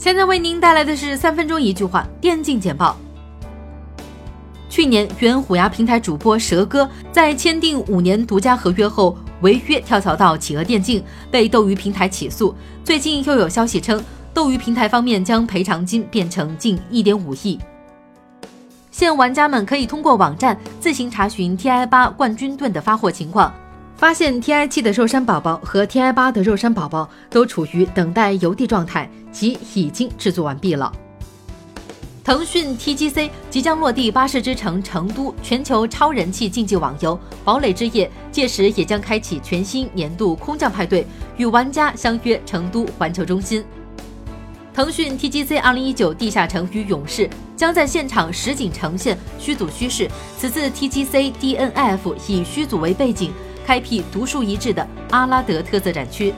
[0.00, 2.96] 现在为您带来的是三分钟一句话电竞简报。
[4.70, 12.54] 去年，原虎牙平台主播蛇哥在签订五年独家合约后违约跳槽到企鹅电竞，被斗鱼平台起诉。
[12.82, 14.02] 最近又有消息称，
[14.32, 17.58] 斗鱼平台方面将赔偿金变成近一点五亿。
[18.90, 23.52] 现玩家们可以通过网站自行查询 TI 八冠军盾的发货情况。
[24.00, 30.90] 发现 TI 七的肉山宝宝和 TI 八的肉山宝宝都处于等待邮递状态，即已经制作完毕了。
[32.24, 41.06] 腾讯 TGC 即将落地巴士之城成都，全球超人气竞技网游《堡垒之夜》届时也将开启全新年度空降派对，
[41.36, 43.62] 与玩家相约成都环球中心。
[44.72, 50.08] 腾讯 TGC 2019地下城与勇士将在现场实景呈现虚组虚势，
[50.38, 53.30] 此次 TGC DNF 以虚组为背景。
[53.70, 56.34] 开辟独树一帜的阿拉德特色展区。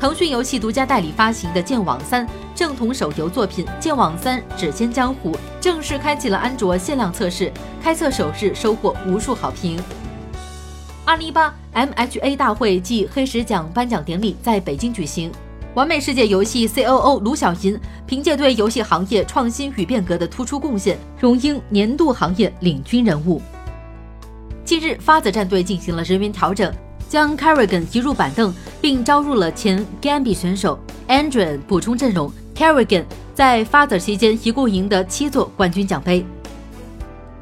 [0.00, 9.78] 腾讯游戏独家代理发行的《剑网三》正统手游作品《剑网三：指尖江湖》正式开启了安卓限量测试，开测首日收获无数好评。
[11.04, 15.30] 二零一八 MHA 大会暨黑石奖颁奖典礼在北京举行，
[15.74, 23.42] 完美世界游戏 COO 卢晓银凭借对游戏行业创新与变革的突出贡献，荣膺年度行业领军人物。
[24.66, 26.74] 近日，发子战队进行了人员调整，
[27.08, 32.28] 将 Carrigan 移入板凳，并招入了前 Gambi 选手 Andrew 补充阵容。
[32.52, 36.26] Carrigan 在发子期间一共赢得七座冠军奖杯。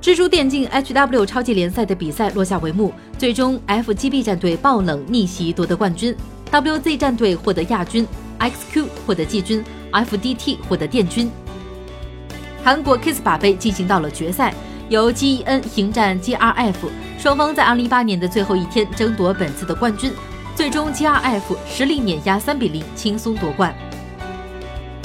[0.00, 6.14] 蜘蛛电竞 HW 超级联赛的比赛落下帷幕，最终 FGB 战队爆冷逆袭夺得冠军
[6.52, 8.06] ，WZ 战队获得亚军
[8.38, 11.28] ，XQ 获得季军，FDT 获得殿军。
[12.62, 14.54] 韩国 Kiss 把杯进行到了决赛。
[14.88, 16.74] 由 GEN 迎战 GRF，
[17.18, 20.10] 双方在2018年的最后一天争夺本次的冠军，
[20.54, 23.74] 最终 GRF 实力碾压3比0，轻松夺冠。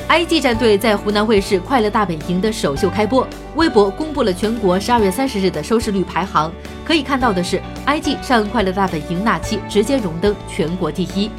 [0.08, 6.50] IG 战队在湖南卫视《快乐大本营》的首秀开播，微博公布了全国12月30日的收视率排行，
[6.86, 11.30] 可以看到的是，IG 上《快乐大本营》那期直接荣登全国第一。